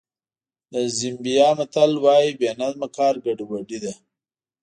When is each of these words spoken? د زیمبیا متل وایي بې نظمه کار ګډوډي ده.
د 0.73 0.75
زیمبیا 0.97 1.47
متل 1.57 1.91
وایي 2.03 2.31
بې 2.39 2.49
نظمه 2.61 2.87
کار 2.97 3.13
ګډوډي 3.25 3.77
ده. 3.83 3.93